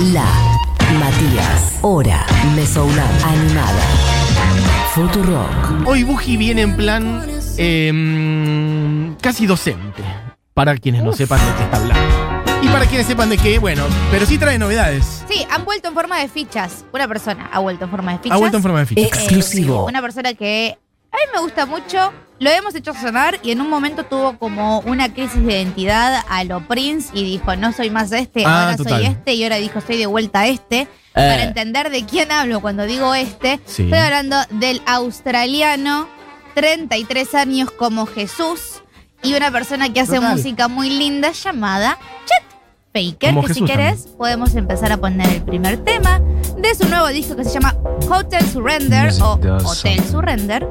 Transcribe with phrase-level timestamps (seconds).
[0.00, 0.24] La
[1.00, 1.78] Matías.
[1.82, 2.24] Hora.
[2.54, 3.24] Mesoulab.
[3.24, 3.82] Animada.
[4.94, 5.86] Futurock.
[5.86, 7.26] Hoy Buji viene en plan
[7.56, 10.04] eh, casi docente.
[10.54, 12.62] Para quienes no sepan de qué está hablando.
[12.62, 13.82] Y para quienes sepan de qué, bueno,
[14.12, 15.24] pero sí trae novedades.
[15.28, 16.84] Sí, han vuelto en forma de fichas.
[16.92, 18.36] Una persona ha vuelto en forma de fichas.
[18.36, 19.00] Ha vuelto en forma de ficha.
[19.00, 19.84] Eh, Exclusivo.
[19.86, 20.78] una persona que
[21.10, 22.12] a mí me gusta mucho.
[22.40, 26.44] Lo hemos hecho sonar y en un momento tuvo como una crisis de identidad a
[26.44, 28.98] lo Prince y dijo, no soy más este, Ah, ahora total.
[28.98, 30.86] soy este y ahora dijo, soy de vuelta a este.
[31.14, 33.82] Para entender de quién hablo cuando digo este, Sí.
[33.84, 36.06] estoy hablando del australiano,
[36.54, 38.82] 33 años como Jesús
[39.24, 40.36] y una persona que hace Total.
[40.36, 42.44] música muy linda llamada Chet
[43.12, 46.20] Faker, Como que Jesús si querés podemos empezar a poner el primer tema
[46.56, 47.74] de su nuevo disco que se llama
[48.08, 49.32] Hotel Surrender Music o
[49.68, 50.00] Hotel.
[50.08, 50.68] Surrender,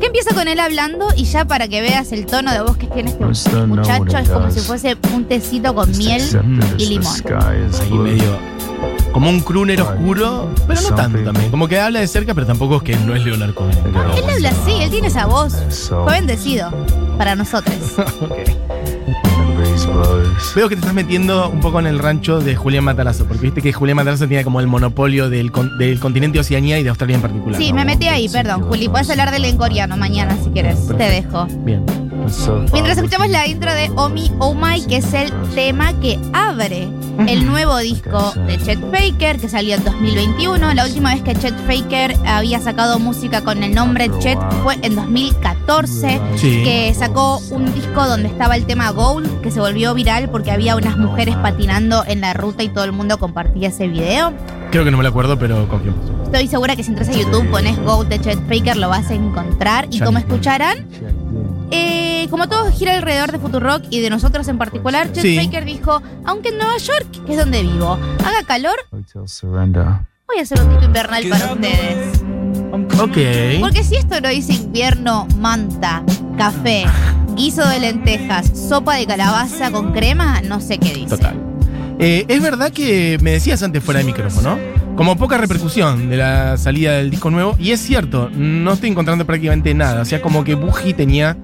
[0.00, 2.86] que empieza con él hablando y ya para que veas el tono de voz que
[2.86, 6.22] tiene este muchacho es como si fuese un tecito con miel
[6.78, 7.14] y limón.
[7.40, 8.38] Ahí medio.
[9.12, 11.50] Como un crooner oscuro, pero no tanto también.
[11.50, 13.76] Como que habla de cerca, pero tampoco es que no es Leonard Cohen.
[14.16, 15.54] Él habla así, él tiene esa voz.
[15.88, 16.70] Fue bendecido
[17.18, 17.76] para nosotros.
[18.22, 19.51] Ok.
[20.54, 23.62] Veo que te estás metiendo un poco en el rancho de Julián Matarazo, porque viste
[23.62, 27.16] que Julián Matarazo tiene como el monopolio del, con- del continente Oceanía y de Australia
[27.16, 27.60] en particular.
[27.60, 28.88] Sí, me metí ahí, perdón, Juli.
[28.88, 30.86] Puedes hablar de él en coreano mañana si quieres.
[30.88, 31.46] Te dejo.
[31.64, 31.84] Bien.
[32.72, 36.88] Mientras escuchamos la intro de Omi Oh My, que es el tema que abre
[37.26, 40.72] el nuevo disco de Chet Faker, que salió en 2021.
[40.74, 44.94] La última vez que Chet Faker había sacado música con el nombre Chet fue en
[44.94, 46.62] 2014, Sí.
[46.64, 50.76] que sacó un disco donde estaba el tema Gold, que se volvió viral porque había
[50.76, 54.32] unas mujeres patinando en la ruta y todo el mundo compartía ese video.
[54.70, 55.92] Creo que no me lo acuerdo, pero confío.
[56.24, 59.14] Estoy segura que si entras a YouTube, pones Gold de Chet Faker, lo vas a
[59.14, 59.86] encontrar.
[59.90, 60.86] Y como escucharán,
[61.72, 65.36] eh, como todo gira alrededor de Futurock y de nosotros en particular, Chet Sí.
[65.36, 70.60] Faker dijo, aunque en Nueva York, que es donde vivo, haga calor, voy a hacer
[70.60, 72.22] un disco invernal para ustedes.
[73.00, 73.60] Ok.
[73.60, 76.02] Porque si esto no dice invierno, manta,
[76.38, 76.84] café,
[77.34, 81.16] guiso de lentejas, sopa de calabaza con crema, no sé qué dice.
[81.16, 81.36] Total.
[81.98, 84.58] Eh, es verdad que me decías antes fuera de micrófono,
[84.96, 89.24] como poca repercusión de la salida del disco nuevo, y es cierto, no estoy encontrando
[89.26, 90.02] prácticamente nada.
[90.02, 91.36] O sea, como que Buji tenía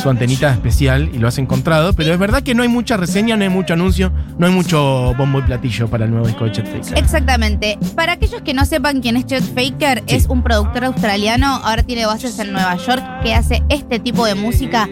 [0.00, 3.36] su antenita especial y lo has encontrado, pero es verdad que no hay mucha reseña,
[3.36, 6.52] no hay mucho anuncio, no hay mucho bombo y platillo para el nuevo disco de
[6.52, 6.98] Chet Faker.
[6.98, 7.78] Exactamente.
[7.94, 10.16] Para aquellos que no sepan quién es Chet Faker, Sí.
[10.16, 14.34] es un productor australiano, ahora tiene bases en Nueva York, que hace este tipo de
[14.34, 14.88] música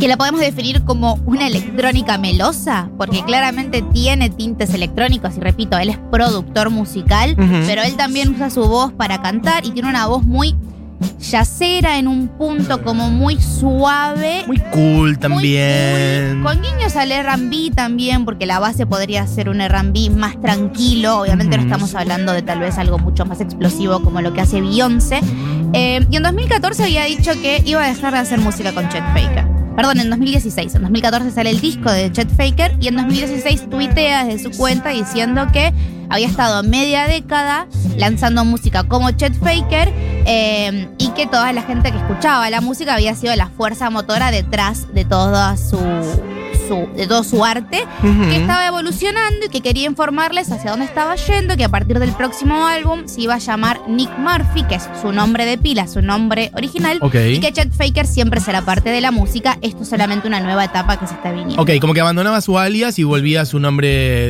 [0.00, 5.76] que la podemos definir como una electrónica melosa, porque claramente tiene tintes electrónicos y repito,
[5.78, 7.34] él es productor musical,
[7.66, 10.56] pero él también usa su voz para cantar y tiene una voz muy
[11.20, 16.42] yacera en un punto como muy suave Muy cool muy también.
[16.42, 21.20] cool, Con guiños al R&B también, porque la base podría ser un R&B más tranquilo.
[21.20, 24.60] Obviamente no estamos hablando de tal vez algo mucho más explosivo como lo que hace
[24.60, 25.20] Beyoncé.
[25.72, 29.04] Eh, y en 2014 había dicho que iba a dejar de hacer música con Chet
[29.14, 29.46] Faker.
[29.76, 30.74] Perdón, en 2016.
[30.74, 34.90] En 2014 sale el disco de Chet Faker y en 2016 tuitea desde su cuenta
[34.90, 35.72] diciendo que
[36.10, 37.66] había estado media década
[37.96, 39.92] lanzando música como Chet Faker
[40.26, 44.30] eh, y que toda la gente que escuchaba la música había sido la fuerza motora
[44.30, 45.78] detrás de toda su,
[46.68, 51.14] su- de todo su arte que estaba evolucionando y que quería informarles hacia dónde estaba
[51.16, 54.88] yendo, que a partir del próximo álbum se iba a llamar Nick Murphy, que es
[55.00, 56.98] su nombre de pila, su nombre original,
[57.36, 59.58] y que Chet Faker siempre será parte de la música.
[59.62, 61.60] Esto es solamente una nueva etapa que se está viniendo.
[61.62, 63.88] Ok, como que abandonaba su alias y volvía a su nombre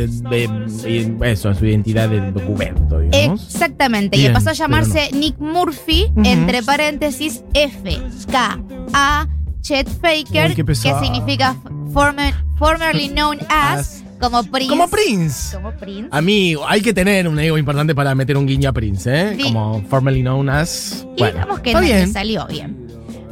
[0.08, 3.46] de, de- eso, a su identidad de documento, digamos.
[3.46, 7.98] Exactamente, y Bien, le pasó a llamarse Nick Murphy, entre paréntesis F,
[8.30, 8.58] K,
[8.92, 9.26] A,
[9.62, 11.56] Chet Faker, Uy, que significa
[11.92, 14.68] former- formerly known as, como Prince.
[14.68, 15.56] Como Prince.
[15.56, 16.08] Como Prince.
[16.10, 19.36] A mí hay que tener un ego importante para meter un guiño a Prince, ¿eh?
[19.36, 19.42] Sí.
[19.44, 21.06] Como formerly known as.
[21.16, 22.76] Y Bueno, digamos que no le salió bien.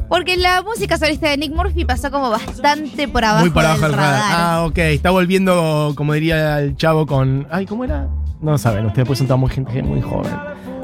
[0.09, 3.83] Porque la música solista de Nick Murphy pasó como bastante por abajo, Muy para abajo
[3.87, 4.13] del radar.
[4.21, 4.31] radar.
[4.33, 4.77] Ah, ok.
[4.77, 7.47] Está volviendo, como diría el chavo, con.
[7.49, 8.09] Ay, ¿cómo era?
[8.41, 10.33] No saben, ustedes pues son toda muy gente muy joven.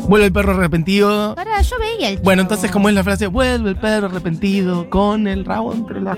[0.07, 1.35] Vuelve el perro arrepentido.
[1.35, 3.27] Pará, yo veía el Bueno, entonces, ¿cómo es la frase?
[3.27, 6.17] Vuelve el perro arrepentido con el rabo entre las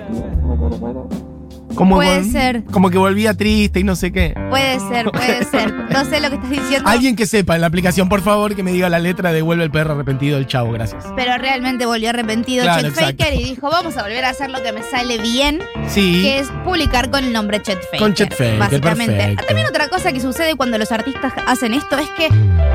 [1.80, 2.64] Como Puede ser.
[2.72, 4.34] Como que volvía triste y no sé qué.
[4.50, 5.74] Puede ser, puede ser.
[5.90, 6.90] No sé lo que estás diciendo.
[6.90, 9.64] Alguien que sepa en la aplicación, por favor, que me diga la letra de Vuelve
[9.64, 11.06] el perro arrepentido del chavo, gracias.
[11.16, 13.24] Pero realmente volvió arrepentido Claro, Chet exacto.
[13.24, 16.22] Faker y dijo, vamos a volver a hacer lo que me sale bien, Sí.
[16.22, 18.00] que es publicar con el nombre Chet Faker.
[18.00, 19.16] Con Chet Faker, Básicamente.
[19.16, 19.46] perfecto.
[19.46, 22.28] También otra cosa que sucede cuando los artistas hacen esto es que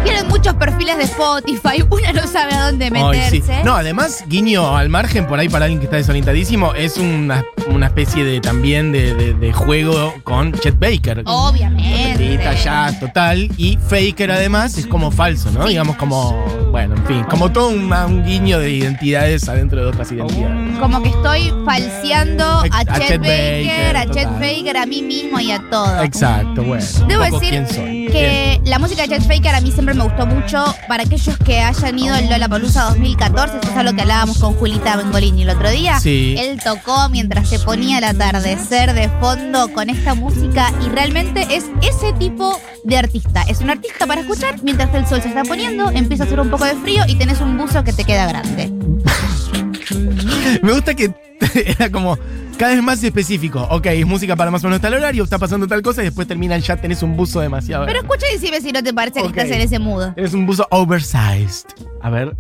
[0.02, 3.42] tienen muchos perfiles de Spotify, una no sabe a dónde Ay, meterse.
[3.42, 3.52] sí.
[3.64, 7.86] No, además, guiño al margen, por ahí para alguien que está desorientadísimo, es una, una
[7.88, 11.22] especie de también de, de- de juego con Chet Baker.
[11.26, 12.38] Obviamente.
[12.62, 13.50] Jazz total.
[13.56, 15.66] Y Faker además es como falso, ¿no?
[15.66, 20.12] Digamos como, bueno, en fin, como todo un, un guiño de identidades adentro de otras
[20.12, 20.78] identidades.
[20.78, 24.28] Como que estoy falseando a, A Chet Chet Baker, Baker, a Chet.
[24.40, 26.02] Baker, a mí mismo y a todo.
[26.02, 26.84] Exacto, bueno.
[27.08, 28.03] Debo decir quién soy.
[28.14, 30.64] Que la música de Chet Faker a mí siempre me gustó mucho.
[30.86, 34.96] Para aquellos que hayan ido al Lollapalooza 2014, eso es algo que hablábamos con Julita
[34.96, 35.98] Bengolini el otro día.
[35.98, 36.36] Sí.
[36.38, 41.64] Él tocó mientras se ponía el atardecer de fondo con esta música y realmente es
[41.82, 43.42] ese tipo de artista.
[43.48, 46.50] Es un artista para escuchar mientras el sol se está poniendo, empieza a hacer un
[46.50, 48.70] poco de frío y tenés un buzo que te queda grande.
[50.62, 51.12] Me gusta que
[51.54, 52.16] era como
[52.56, 53.66] cada vez más específico.
[53.70, 56.26] Ok, es música para más o menos tal horario, está pasando tal cosa y después
[56.26, 57.86] terminan ya tenés un buzo demasiado.
[57.86, 60.12] Pero escucha y decime si no te parece que estás en ese mood.
[60.16, 61.66] Es un buzo oversized.
[62.00, 62.36] A ver.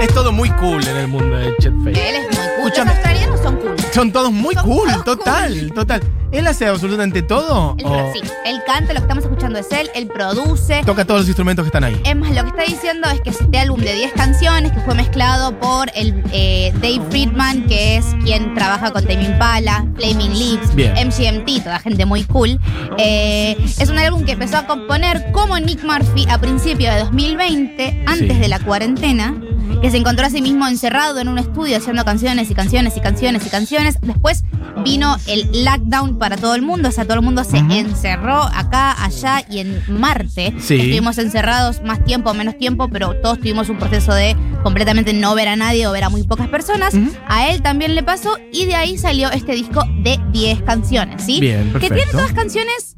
[0.00, 2.37] Es todo muy cool en el mundo de Chet Faker.
[2.76, 3.76] Los australianos son cool.
[3.92, 6.00] Son todos muy Son cool, todos total, total.
[6.30, 7.74] ¿Él hace absolutamente todo?
[7.78, 10.82] Él, ¿O sí, él canta, lo que estamos escuchando es él, él produce.
[10.84, 11.98] toca todos los instrumentos que están ahí?
[12.04, 14.94] Es más, lo que está diciendo es que este álbum de 10 canciones que fue
[14.94, 20.74] mezclado por el eh, Dave Friedman, que es quien trabaja con Tame Impala, Flaming Lips,
[20.74, 20.92] Bien.
[21.08, 22.60] MGMT, toda gente muy cool.
[22.98, 28.04] Eh, es un álbum que empezó a componer como Nick Murphy a principios de 2020,
[28.06, 28.38] antes Sí.
[28.40, 29.34] de la cuarentena,
[29.80, 33.00] que se encontró a sí mismo encerrado en un estudio haciendo canciones y canciones y
[33.00, 33.98] canciones y canciones.
[34.00, 34.44] Después
[34.84, 39.02] vino el lockdown para todo el mundo, o sea, todo el mundo se encerró acá,
[39.04, 40.54] allá y en Marte.
[40.60, 40.74] Sí.
[40.74, 45.34] Estuvimos encerrados más tiempo o menos tiempo, pero todos tuvimos un proceso de completamente no
[45.34, 46.94] ver a nadie o ver a muy pocas personas.
[47.28, 51.40] A él también le pasó y de ahí salió este disco de 10 canciones, ¿sí?
[51.40, 51.94] Bien, Que perfecto.
[51.96, 52.96] tiene todas canciones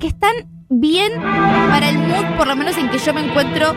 [0.00, 0.32] que están
[0.68, 3.74] bien para el mood, por lo menos en que yo me encuentro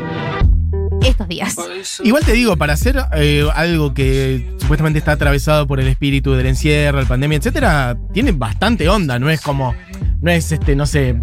[1.07, 1.56] estos días.
[2.04, 6.48] Igual te digo, para hacer eh, algo que supuestamente está atravesado por el espíritu del
[6.48, 9.75] encierro, la pandemia, etcétera, tiene bastante onda, no es como,
[10.22, 11.16] no es este, no sé,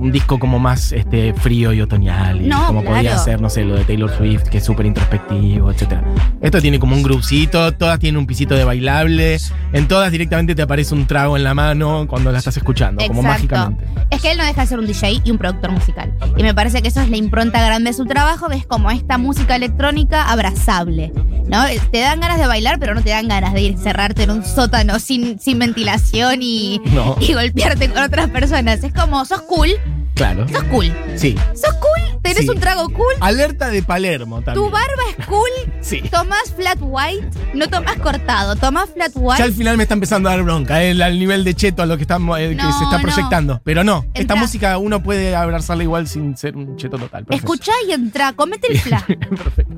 [0.00, 3.24] un disco como más este frío y otoñal, y No, como podía claro.
[3.24, 6.02] ser, no sé, lo de Taylor Swift, que es súper introspectivo, etcétera.
[6.40, 9.38] Esto tiene como un grupcito, todas tienen un pisito de bailable,
[9.72, 13.22] en todas directamente te aparece un trago en la mano cuando la estás escuchando, como
[13.22, 13.84] mágicamente.
[14.10, 16.12] Es que él no deja de ser un DJ y un productor musical.
[16.36, 18.90] Y me parece que eso es la impronta grande de su trabajo, que es como
[18.90, 21.12] esta música electrónica abrazable.
[21.50, 21.64] ¿No?
[21.90, 24.44] Te dan ganas de bailar, pero no te dan ganas de ir cerrarte en un
[24.44, 27.16] sótano sin, sin ventilación y, No.
[27.20, 28.82] y golpearte con otras personas.
[28.84, 29.70] Es como, sos cool,
[30.14, 30.46] Claro.
[30.48, 30.92] sos cool.
[31.16, 31.34] Sí.
[31.54, 32.48] Sos cool, tenés Sí.
[32.48, 34.64] un trago cool, Alerta de Palermo también.
[34.66, 35.48] tu barba es cool,
[35.80, 36.00] Sí.
[36.10, 39.42] tomás flat white, no tomás cortado, tomás flat Ya white.
[39.42, 41.96] al final me está empezando a dar bronca, eh, al nivel de cheto a lo
[41.96, 43.02] que, estamos, eh, que No, se está no.
[43.02, 43.60] proyectando.
[43.64, 47.24] Pero no, esta música uno puede abrazarla igual sin ser un cheto total.
[47.24, 47.34] perfecto.
[47.36, 49.04] Escuchá y entra, comete el flat.
[49.06, 49.74] Perfecto.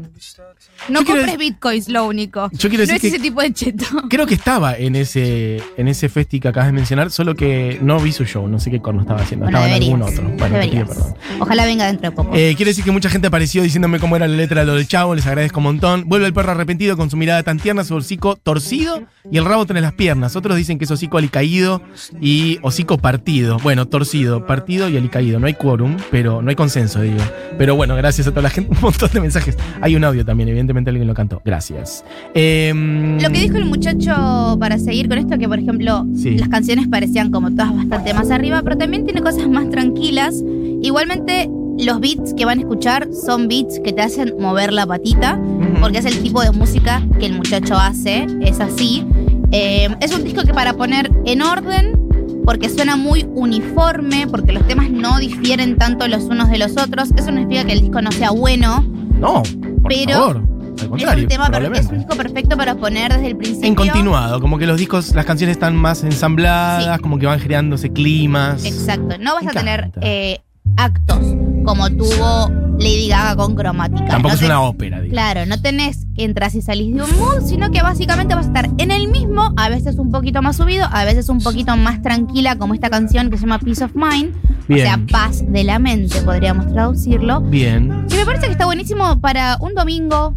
[0.89, 2.51] No Yo quiero compres dec- bitcoins, lo único.
[2.53, 3.85] Yo quiero no decir es que- ese tipo de cheto.
[4.09, 7.99] Creo que estaba en ese, en ese festi que acabas de mencionar, solo que no
[8.01, 9.95] vi su show, no sé qué corno estaba haciendo, Bueno, estaba deberías.
[9.95, 10.39] en algún otro.
[10.39, 11.15] Bueno, te pido perdón.
[11.41, 12.32] Ojalá venga dentro de poco.
[12.35, 14.87] Eh, quiere decir que mucha gente apareció diciéndome cómo era la letra de lo del
[14.89, 16.05] chavo, les agradezco un montón.
[16.07, 19.67] Vuelve el perro arrepentido con su mirada tan tierna, su hocico torcido y el rabo
[19.67, 20.35] tenés las piernas.
[20.37, 21.83] Otros dicen que es hocico alicaído
[22.21, 23.59] y hocico partido.
[23.63, 25.39] Bueno, torcido, partido y alicaído.
[25.41, 27.19] No hay quórum, pero no hay consenso, digo.
[27.59, 29.57] Pero bueno, gracias a toda la gente, un montón de mensajes.
[29.81, 31.43] Hay un audio también, evidentemente alguien lo cantó.
[31.45, 32.05] Gracias.
[32.35, 36.37] Em, Lo que dijo el muchacho para seguir con esto, que por ejemplo, Sí.
[36.39, 40.35] las canciones parecían como todas bastante más arriba, pero también tiene cosas más tranquilas.
[40.83, 41.49] Igualmente,
[41.79, 45.39] los beats que van a escuchar son beats que te hacen mover la patita,
[45.81, 49.05] porque es el tipo de música que el muchacho hace, es así.
[49.51, 51.99] Eh, es un disco que para poner en orden,
[52.45, 57.11] porque suena muy uniforme, porque los temas no difieren tanto los unos de los otros,
[57.17, 58.85] eso no significa que el disco no sea bueno,
[59.19, 59.43] No,
[59.83, 60.37] por Pero favor.
[60.73, 61.49] Al es contrario, un, tema
[61.79, 63.69] es un disco perfecto para poner desde el principio.
[63.69, 67.03] En continuado, como que los discos, las canciones están más ensambladas, Sí.
[67.03, 68.65] como que van creándose climas.
[68.65, 69.17] Exacto.
[69.21, 70.41] No vas Me a tener eh,
[70.77, 74.07] actos como tuvo Lady Gaga con cromática.
[74.07, 75.13] Tampoco No es una ópera, digo.
[75.13, 78.49] Claro, no tenés que entras y salís de un mood, sino que básicamente vas a
[78.49, 82.03] estar en el mismo, a veces un poquito más subido, a veces un poquito más
[82.03, 84.35] tranquila, como esta canción que se llama Peace of Mind.
[84.69, 84.81] Bien.
[84.81, 87.41] O sea, paz de la mente, podríamos traducirlo.
[87.41, 88.07] Bien.
[88.11, 90.37] Y me parece que está buenísimo para un domingo,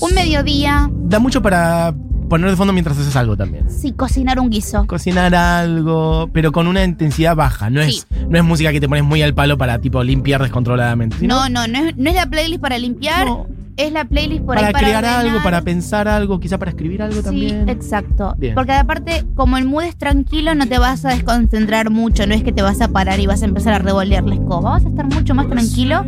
[0.00, 1.94] un mediodía, Da mucho para
[2.32, 3.70] poner de fondo mientras haces algo también.
[3.70, 4.86] sí, cocinar un guiso.
[4.86, 7.68] Cocinar algo, pero con una intensidad baja.
[7.70, 11.18] No es, no es música que te pones muy al palo para tipo limpiar descontroladamente.
[11.18, 13.26] sino- No, no, no es, no es la playlist para limpiar.
[13.26, 13.46] No.
[13.76, 17.02] Es la playlist por para, ahí para crear algo, para pensar algo, quizá para escribir
[17.02, 17.68] algo Sí, también.
[17.68, 18.34] exacto.
[18.38, 18.54] Bien.
[18.54, 22.26] Porque aparte, como el mood es tranquilo, no te vas a desconcentrar mucho.
[22.26, 24.70] No es que te vas a parar y vas a empezar a revolear la escoba.
[24.72, 26.04] Vas a estar mucho más tranquilo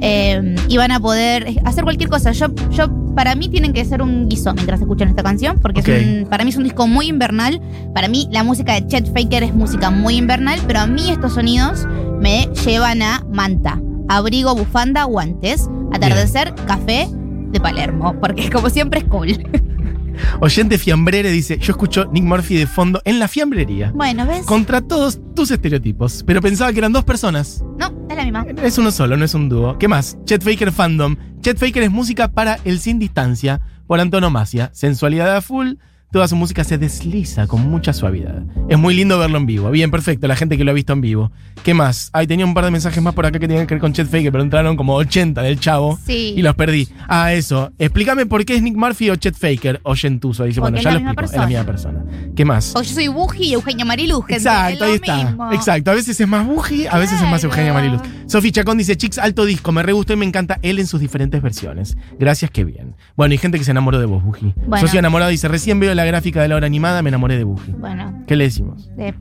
[0.00, 2.32] eh, y van a poder hacer cualquier cosa.
[2.32, 5.88] Yo, yo, para mí, tienen que ser un guiso mientras escuchan esta canción, porque Ok.
[5.88, 7.60] es un- para mí es un disco muy invernal.
[7.94, 11.32] Para mí, la música de Chet Faker es música muy invernal, pero a mí estos
[11.34, 11.86] sonidos
[12.20, 17.08] me llevan a manta, abrigo, bufanda, guantes, atardecer, café
[17.50, 19.28] de Palermo, porque como siempre es cool.
[20.40, 23.92] Oyente Fiambrere dice: Yo escucho Nick Murphy de fondo en la fiambrería.
[23.94, 24.44] Bueno, ¿ves?
[24.46, 26.24] Contra todos tus estereotipos.
[26.26, 27.62] Pero pensaba que eran dos personas.
[27.78, 28.46] No, es la misma.
[28.62, 29.78] Es uno solo, no es un dúo.
[29.78, 30.18] ¿Qué más?
[30.24, 31.16] Chet Faker Fandom.
[31.40, 34.70] Chet Faker es música para el sin distancia, por antonomasia.
[34.72, 35.74] Sensualidad a full.
[36.10, 38.42] Toda su música se desliza con mucha suavidad.
[38.70, 39.70] Es muy lindo verlo en vivo.
[39.70, 41.30] Bien, perfecto, la gente que lo ha visto en vivo.
[41.62, 42.08] ¿Qué más?
[42.14, 44.06] Ay, tenía un par de mensajes más por acá que tenían que ver con Chet
[44.06, 45.98] Faker, pero entraron como 80 del chavo.
[46.06, 46.32] Sí.
[46.34, 46.88] Y los perdí.
[47.08, 47.72] Ah, eso.
[47.78, 50.44] Explícame por qué es Nick Murphy o Chet Faker o Gentuso.
[50.44, 51.24] Dice, Porque bueno, ya lo explico.
[51.24, 52.04] Es la misma persona.
[52.34, 52.74] ¿Qué más?
[52.74, 54.36] O yo soy Buji y Eugenia Mariluz, gente.
[54.36, 55.16] Exacto, ahí está.
[55.24, 55.52] mismo.
[55.52, 55.90] Exacto.
[55.90, 57.44] A veces es más Buji, a veces es más.
[57.44, 58.00] Eugenia Mariluz.
[58.28, 61.00] Sofi Chacón dice, Chicks, alto disco, me re gustó y me encanta él en sus
[61.00, 61.96] diferentes versiones.
[62.18, 62.94] Gracias, qué bien.
[63.16, 64.54] Bueno, y gente que se enamoró de vos, Buji.
[64.66, 64.86] Bueno.
[64.86, 67.72] Soy enamorado, dice, recién veo la gráfica de la hora animada, me enamoré de Buji.
[67.72, 68.90] Bueno, ¿Qué le decimos?
[68.98, 69.14] eh,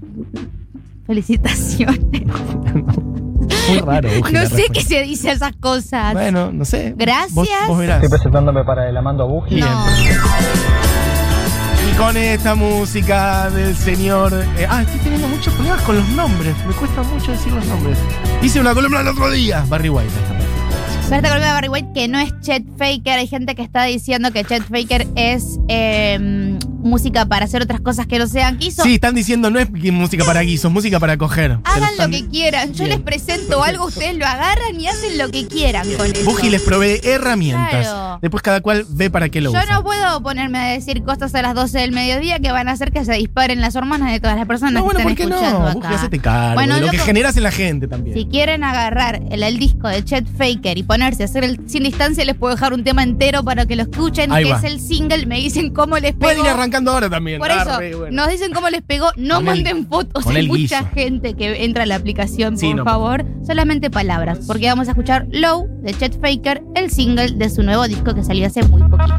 [1.05, 1.99] felicitaciones.
[3.69, 4.33] Muy raro, Buji.
[4.33, 4.73] no sé respuesta.
[4.73, 6.13] qué se dice esas cosas.
[6.13, 6.93] Bueno, no sé.
[6.97, 7.33] Gracias.
[7.33, 8.03] Vos, vos verás.
[8.03, 9.55] Estoy presentándome para el Amando Buji.
[9.55, 9.67] Bien.
[9.67, 9.85] no.
[11.89, 14.33] Y con esta música del señor.
[14.57, 16.55] eh, ah, estoy teniendo muchos problemas con los nombres.
[16.65, 17.97] Me cuesta mucho decir los nombres.
[18.41, 19.63] Hice una columna el otro día.
[19.69, 20.11] Barry White.
[21.09, 23.19] Pero esta columna de Barry White que no es Chet Faker.
[23.19, 28.07] Hay gente que está diciendo que Chet Faker es eh, música para hacer otras cosas
[28.07, 28.83] que no sean quiso.
[28.83, 31.59] Sí, están diciendo no es música para guisos, música para coger.
[31.63, 32.73] Hagan lo que quieran.
[32.73, 32.89] Yo Bien.
[32.97, 36.23] les presento algo, ustedes lo agarran y hacen lo que quieran con eso.
[36.25, 37.87] Buji les provee herramientas.
[37.87, 38.19] Claro.
[38.21, 39.73] Después cada cual ve para qué lo Yo usa.
[39.73, 42.91] no puedo ponerme a decir cosas a las 12 del mediodía que van a hacer
[42.91, 45.33] que se disparen las hormonas de todas las personas No, bueno, que ¿por están qué
[45.35, 45.79] escuchando no?
[45.79, 46.01] acá.
[46.01, 48.15] Buji, cargo Bueno, de lo que generas en la gente también.
[48.17, 51.83] Si quieren agarrar el, el disco de Chet Faker y ponerse a hacer el sin
[51.83, 54.57] distancia, les puedo dejar un tema entero para que lo escuchen, Ahí que va.
[54.57, 55.25] es el single.
[55.25, 56.45] Me dicen cómo les Pueden pegó.
[56.47, 57.39] ir arrancando ahora también.
[57.39, 58.15] Por eso, Arre, bueno.
[58.23, 59.09] nos dicen cómo les pegó.
[59.17, 60.25] No Con el- manden fotos.
[60.27, 60.89] Hay mucha guiso.
[60.93, 63.25] gente que entra a la aplicación, Sí, por no, favor.
[63.45, 67.87] Solamente palabras, porque vamos a escuchar Low de Chet Faker, el single de su nuevo
[67.87, 69.15] disco que salió hace muy poquito.